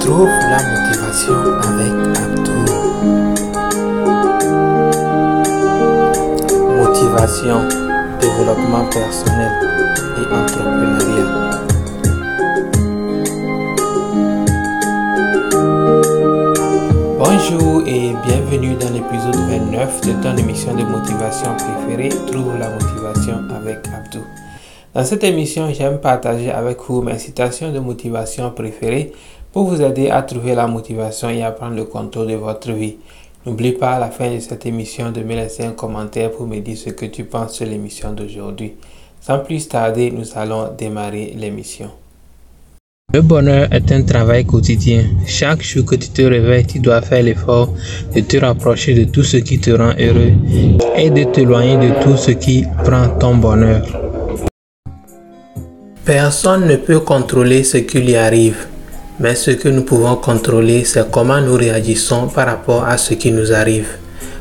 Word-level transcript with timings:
Trouve 0.00 0.28
la 0.50 0.58
motivation 0.58 1.38
avec 1.68 1.92
Abdou. 2.18 2.60
Motivation, 6.76 7.60
développement 8.20 8.84
personnel 8.90 9.52
et 10.18 10.26
entrepreneuriat. 10.34 11.48
Bonjour 17.18 17.82
et 17.86 18.14
bienvenue 18.26 18.74
dans 18.74 18.90
l'épisode 18.90 19.36
29 19.48 20.00
de 20.02 20.12
ton 20.22 20.36
émission 20.36 20.74
de 20.74 20.84
motivation 20.84 21.54
préférée, 21.56 22.10
Trouve 22.26 22.58
la 22.58 22.68
motivation 22.68 23.44
avec 23.56 23.88
Abdou. 23.96 24.24
Dans 24.94 25.04
cette 25.04 25.22
émission, 25.22 25.70
j'aime 25.72 25.98
partager 25.98 26.50
avec 26.50 26.78
vous 26.88 27.02
mes 27.02 27.18
citations 27.18 27.70
de 27.72 27.78
motivation 27.78 28.50
préférées 28.50 29.12
pour 29.52 29.64
vous 29.64 29.82
aider 29.82 30.08
à 30.08 30.22
trouver 30.22 30.54
la 30.54 30.66
motivation 30.66 31.28
et 31.28 31.42
à 31.42 31.50
prendre 31.50 31.76
le 31.76 31.84
contrôle 31.84 32.28
de 32.28 32.34
votre 32.34 32.72
vie. 32.72 32.96
N'oublie 33.44 33.72
pas 33.72 33.92
à 33.92 33.98
la 33.98 34.10
fin 34.10 34.34
de 34.34 34.40
cette 34.40 34.64
émission 34.64 35.12
de 35.12 35.20
me 35.20 35.34
laisser 35.34 35.64
un 35.64 35.72
commentaire 35.72 36.30
pour 36.30 36.46
me 36.46 36.58
dire 36.60 36.76
ce 36.76 36.90
que 36.90 37.04
tu 37.04 37.24
penses 37.24 37.54
sur 37.54 37.66
l'émission 37.66 38.12
d'aujourd'hui. 38.12 38.74
Sans 39.20 39.40
plus 39.40 39.68
tarder, 39.68 40.10
nous 40.10 40.26
allons 40.36 40.70
démarrer 40.76 41.34
l'émission. 41.36 41.90
Le 43.12 43.20
bonheur 43.20 43.72
est 43.72 43.92
un 43.92 44.02
travail 44.02 44.44
quotidien. 44.46 45.04
Chaque 45.26 45.62
jour 45.62 45.84
que 45.84 45.96
tu 45.96 46.08
te 46.08 46.22
réveilles, 46.22 46.66
tu 46.66 46.78
dois 46.78 47.02
faire 47.02 47.22
l'effort 47.22 47.72
de 48.14 48.20
te 48.20 48.38
rapprocher 48.38 48.94
de 48.94 49.04
tout 49.04 49.22
ce 49.22 49.36
qui 49.36 49.58
te 49.58 49.70
rend 49.70 49.92
heureux 49.98 50.32
et 50.96 51.10
de 51.10 51.24
t'éloigner 51.24 51.76
de 51.76 52.02
tout 52.02 52.16
ce 52.16 52.30
qui 52.30 52.64
prend 52.84 53.08
ton 53.18 53.36
bonheur. 53.36 54.07
Personne 56.08 56.66
ne 56.66 56.76
peut 56.76 57.00
contrôler 57.00 57.64
ce 57.64 57.76
qui 57.76 58.00
lui 58.00 58.16
arrive, 58.16 58.66
mais 59.20 59.34
ce 59.34 59.50
que 59.50 59.68
nous 59.68 59.82
pouvons 59.82 60.16
contrôler, 60.16 60.86
c'est 60.86 61.10
comment 61.10 61.38
nous 61.42 61.52
réagissons 61.52 62.28
par 62.28 62.46
rapport 62.46 62.84
à 62.84 62.96
ce 62.96 63.12
qui 63.12 63.30
nous 63.30 63.52
arrive. 63.52 63.88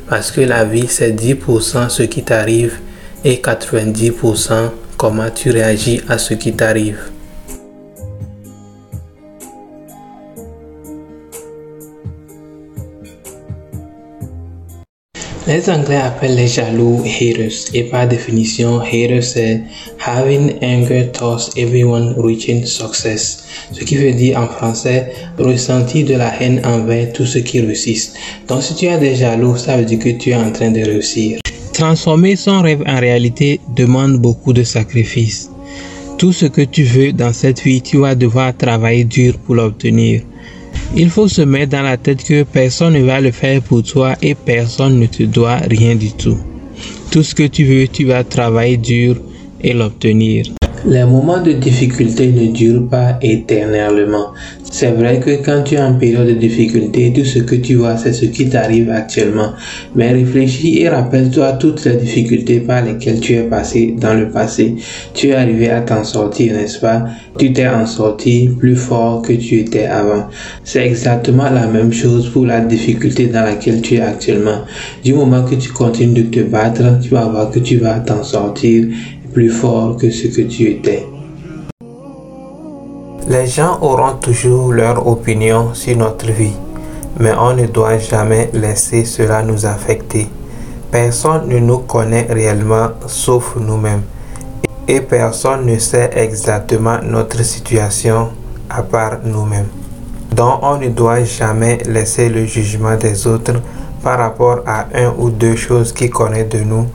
Parce 0.08 0.31
que 0.31 0.39
la 0.39 0.64
vie, 0.64 0.88
c'est 0.88 1.11
10% 1.11 1.89
ce 1.89 2.03
qui 2.03 2.23
t'arrive 2.23 2.80
et 3.25 3.42
90% 3.42 4.69
comment 4.95 5.30
tu 5.30 5.52
réagis 5.52 6.00
à 6.08 6.17
ce 6.17 6.36
qui 6.36 6.53
t'arrive. 6.53 7.00
Les 15.48 15.70
Anglais 15.70 15.95
appellent 15.95 16.36
les 16.36 16.48
jaloux 16.48 17.02
haters 17.06 17.73
et 17.73 17.84
par 17.84 18.06
définition, 18.06 18.81
haters 18.81 19.23
c'est 19.23 19.62
having 20.06 20.56
anger 20.62 21.09
towards 21.14 21.52
everyone 21.56 22.16
reaching 22.17 22.66
success. 22.66 23.45
Ce 23.72 23.81
qui 23.86 23.95
veut 23.95 24.12
dire 24.12 24.38
en 24.38 24.48
français 24.48 25.09
ressentir 25.39 26.06
de 26.06 26.16
la 26.16 26.34
haine 26.42 26.59
envers 26.66 27.14
tous 27.14 27.26
ceux 27.26 27.39
qui 27.39 27.62
réussissent. 27.62 28.14
Donc 28.50 28.62
si 28.62 28.76
tu 28.76 28.89
as 28.89 28.98
des 28.98 29.16
jaloux, 29.16 29.56
ça 29.56 29.78
veut 29.78 29.86
dire 29.86 30.00
que 30.00 30.09
tu 30.09 30.31
es 30.31 30.36
en 30.36 30.52
train 30.52 30.72
de 30.72 30.81
réussir. 30.81 31.39
Transformer 31.72 32.36
son 32.36 32.61
rêve 32.61 32.84
en 32.86 33.00
réalité 33.00 33.61
demande 33.73 34.17
beaucoup 34.17 34.52
de 34.52 34.64
sacrifices. 34.64 35.50
Tout 36.17 36.34
ce 36.34 36.48
que 36.48 36.61
tu 36.61 36.84
veux 36.84 37.14
dans 37.14 37.32
cette 37.32 37.61
vie, 37.61 37.82
tu 37.82 38.00
vas 38.00 38.16
devoir 38.16 38.54
travailler 38.58 39.06
dur 39.06 39.38
pour 39.45 39.56
l'obtenir. 39.56 40.23
Il 40.95 41.09
faut 41.09 41.27
se 41.27 41.41
mettre 41.41 41.73
dans 41.73 41.83
la 41.83 41.97
tête 41.97 42.23
que 42.23 42.43
personne 42.43 42.93
ne 42.93 43.03
va 43.03 43.19
le 43.19 43.31
faire 43.31 43.61
pour 43.61 43.83
toi 43.83 44.16
et 44.21 44.35
personne 44.35 44.99
ne 44.99 45.05
te 45.05 45.23
doit 45.23 45.57
rien 45.57 45.95
du 45.95 46.11
tout. 46.13 46.38
Tout 47.11 47.23
ce 47.23 47.35
que 47.35 47.43
tu 47.43 47.66
veux, 47.66 47.88
tu 47.88 48.05
vas 48.05 48.23
travailler 48.23 48.77
dur 48.77 49.17
et 49.61 49.73
l'obtenir. 49.73 50.45
Les 50.85 51.03
moments 51.03 51.41
de 51.41 51.53
difficulté 51.53 52.27
ne 52.27 52.52
durent 52.52 52.88
pas 52.88 53.17
éternellement. 53.21 54.33
C'est 54.70 54.92
vrai 54.92 55.20
que 55.20 55.44
quand 55.44 55.64
tu 55.64 55.76
es 55.76 55.82
en 55.82 55.94
période 55.94 56.28
de 56.28 56.34
difficulté, 56.34 57.12
tout 57.14 57.23
ce 57.23 57.40
que 57.40 57.56
tu 57.56 57.76
vois, 57.76 57.96
c'est 57.98 58.12
ce 58.12 58.26
qui 58.26 58.50
t'arrive 58.50 58.90
actuellement. 58.90 59.54
Mais 59.96 60.12
réfléchis 60.12 60.82
et 60.82 60.90
rappelle-toi 60.90 61.54
toutes 61.54 61.86
les 61.86 61.95
difficultés 61.95 62.60
par 62.60 62.83
lesquelles 62.83 63.20
tu 63.20 63.33
es 63.33 63.44
passé 63.44 63.95
dans 63.98 64.14
le 64.14 64.30
passé. 64.30 64.76
Tu 65.14 65.30
es 65.30 65.36
arrivé 65.36 65.70
à 65.70 65.82
t'en 65.82 66.04
sortir, 66.04 66.54
n'est-ce 66.54 66.80
pas? 66.80 67.06
Tu 67.39 67.54
t'es 67.54 67.67
en 67.67 67.86
sorti 67.86 68.50
plus 68.60 68.76
fort 68.76 69.22
que 69.22 69.33
tu 69.33 69.60
étais 69.60 69.86
avant. 69.86 70.27
C'est 70.64 70.86
exactement 70.86 71.50
la 71.50 71.67
même 71.67 71.94
chose 71.94 72.30
pour 72.30 72.45
la 72.45 72.60
difficulté 72.60 73.27
dans 73.27 73.45
laquelle 73.45 73.82
tu 73.82 73.95
es 73.95 74.02
actuellement. 74.02 74.66
Du 75.04 75.14
moment 75.14 75.44
que 75.44 75.56
tu 75.56 75.70
continues 75.72 76.23
de 76.23 76.30
te 76.30 76.39
battre, 76.42 77.00
tu 77.02 77.10
vas 77.10 77.26
voir 77.26 77.50
que 77.52 77.60
tu 77.60 77.77
vas 77.77 78.00
t'en 78.02 78.22
sortir 78.22 78.86
plus 79.33 79.50
fort 79.50 79.98
que 79.98 80.10
ce 80.10 80.27
que 80.27 80.42
tu 80.42 80.64
étais. 80.64 81.17
Les 83.30 83.45
gens 83.45 83.77
auront 83.82 84.14
toujours 84.21 84.71
leur 84.71 85.05
opinion 85.05 85.73
sur 85.73 85.98
notre 85.98 86.32
vie, 86.32 86.55
mais 87.20 87.33
on 87.38 87.54
ne 87.54 87.65
doit 87.65 87.98
jamais 87.98 88.49
laisser 88.54 89.04
cela 89.04 89.43
nous 89.43 89.65
affecter. 89.65 90.30
Personne 90.89 91.49
ne 91.49 91.60
nous 91.60 91.80
connaît 91.80 92.27
réellement 92.30 92.88
sauf 93.05 93.58
nous-mêmes 93.58 94.04
et 94.88 95.02
personne 95.02 95.65
ne 95.65 95.77
sait 95.77 96.10
exactement 96.15 96.99
notre 97.04 97.43
situation 97.43 98.30
à 98.70 98.82
part 98.82 99.17
nous-mêmes. 99.26 99.67
Donc 100.33 100.59
on 100.61 100.77
ne 100.77 100.88
doit 100.88 101.26
jamais 101.26 101.80
laisser 101.86 102.30
le 102.30 102.45
jugement 102.45 102.95
des 102.95 103.27
autres 103.27 103.61
par 104.04 104.20
rapport 104.20 104.59
à 104.65 104.86
un 104.95 105.14
ou 105.17 105.32
deux 105.32 105.58
choses 105.58 105.92
qui 105.92 106.09
connaissent 106.09 106.48
de 106.48 106.59
nous 106.59 106.86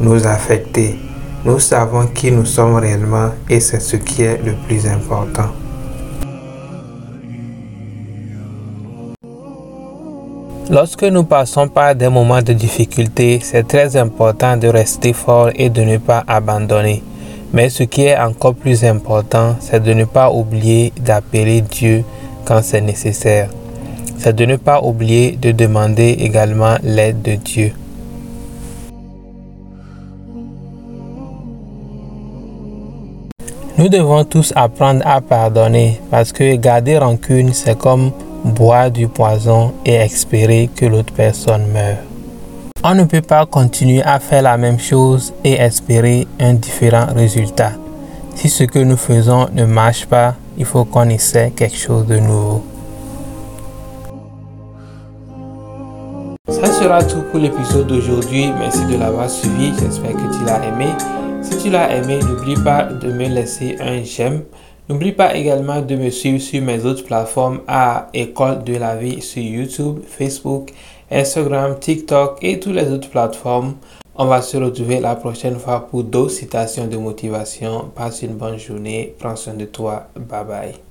nous 0.00 0.26
affecter. 0.26 0.98
Nous 1.46 1.60
savons 1.60 2.08
qui 2.08 2.30
nous 2.30 2.44
sommes 2.44 2.74
réellement 2.74 3.30
et 3.48 3.60
c'est 3.60 3.80
ce 3.80 3.96
qui 3.96 4.24
est 4.24 4.42
le 4.44 4.52
plus 4.66 4.86
important. 4.86 5.48
Lorsque 10.70 11.04
nous 11.04 11.24
passons 11.24 11.66
par 11.66 11.94
des 11.94 12.10
moments 12.10 12.42
de 12.42 12.52
difficulté, 12.52 13.40
c'est 13.42 13.66
très 13.66 13.96
important 13.96 14.58
de 14.58 14.68
rester 14.68 15.14
fort 15.14 15.48
et 15.54 15.70
de 15.70 15.80
ne 15.80 15.96
pas 15.96 16.22
abandonner. 16.26 17.02
Mais 17.54 17.70
ce 17.70 17.84
qui 17.84 18.02
est 18.02 18.18
encore 18.18 18.54
plus 18.54 18.84
important, 18.84 19.56
c'est 19.60 19.82
de 19.82 19.94
ne 19.94 20.04
pas 20.04 20.30
oublier 20.30 20.92
d'appeler 21.00 21.62
Dieu 21.62 22.04
quand 22.44 22.60
c'est 22.62 22.82
nécessaire. 22.82 23.48
C'est 24.18 24.36
de 24.36 24.44
ne 24.44 24.56
pas 24.56 24.82
oublier 24.82 25.38
de 25.40 25.52
demander 25.52 26.10
également 26.20 26.76
l'aide 26.82 27.22
de 27.22 27.36
Dieu. 27.36 27.72
Nous 33.78 33.88
devons 33.88 34.24
tous 34.24 34.52
apprendre 34.54 35.00
à 35.06 35.22
pardonner 35.22 35.98
parce 36.10 36.32
que 36.32 36.56
garder 36.56 36.98
rancune, 36.98 37.54
c'est 37.54 37.78
comme 37.78 38.10
boire 38.44 38.90
du 38.90 39.08
poison 39.08 39.72
et 39.84 39.94
espérer 39.94 40.70
que 40.74 40.86
l'autre 40.86 41.12
personne 41.12 41.66
meure. 41.72 41.98
On 42.84 42.94
ne 42.94 43.04
peut 43.04 43.22
pas 43.22 43.44
continuer 43.44 44.02
à 44.02 44.20
faire 44.20 44.42
la 44.42 44.56
même 44.56 44.78
chose 44.78 45.34
et 45.44 45.54
espérer 45.54 46.26
un 46.38 46.54
différent 46.54 47.06
résultat. 47.14 47.72
Si 48.36 48.48
ce 48.48 48.62
que 48.64 48.78
nous 48.78 48.96
faisons 48.96 49.48
ne 49.52 49.64
marche 49.64 50.06
pas, 50.06 50.36
il 50.56 50.64
faut 50.64 50.84
qu'on 50.84 51.08
essaie 51.08 51.50
quelque 51.50 51.76
chose 51.76 52.06
de 52.06 52.18
nouveau. 52.18 52.64
Ça 56.48 56.66
sera 56.66 57.02
tout 57.02 57.22
pour 57.30 57.40
l'épisode 57.40 57.88
d'aujourd'hui. 57.88 58.52
Merci 58.58 58.84
de 58.86 58.96
l'avoir 58.96 59.28
suivi. 59.28 59.72
J'espère 59.78 60.12
que 60.12 60.38
tu 60.38 60.44
l'as 60.46 60.64
aimé. 60.64 60.86
Si 61.42 61.58
tu 61.58 61.70
l'as 61.70 61.94
aimé, 61.94 62.20
n'oublie 62.20 62.56
pas 62.62 62.84
de 62.84 63.12
me 63.12 63.26
laisser 63.28 63.76
un 63.80 64.02
j'aime. 64.02 64.42
N'oublie 64.88 65.12
pas 65.12 65.34
également 65.36 65.82
de 65.82 65.96
me 65.96 66.08
suivre 66.08 66.40
sur 66.40 66.62
mes 66.62 66.84
autres 66.86 67.04
plateformes 67.04 67.60
à 67.68 68.08
École 68.14 68.64
de 68.64 68.76
la 68.76 68.96
vie 68.96 69.20
sur 69.20 69.42
YouTube, 69.42 70.00
Facebook, 70.06 70.70
Instagram, 71.10 71.78
TikTok 71.78 72.38
et 72.40 72.58
toutes 72.58 72.74
les 72.74 72.90
autres 72.90 73.10
plateformes. 73.10 73.74
On 74.14 74.24
va 74.24 74.40
se 74.40 74.56
retrouver 74.56 74.98
la 75.00 75.14
prochaine 75.14 75.58
fois 75.58 75.86
pour 75.86 76.04
d'autres 76.04 76.32
citations 76.32 76.86
de 76.86 76.96
motivation. 76.96 77.90
Passe 77.94 78.22
une 78.22 78.34
bonne 78.34 78.58
journée. 78.58 79.14
Prends 79.18 79.36
soin 79.36 79.54
de 79.54 79.66
toi. 79.66 80.08
Bye 80.16 80.44
bye. 80.44 80.87